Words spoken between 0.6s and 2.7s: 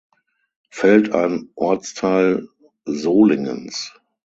Feld ein Ortsteil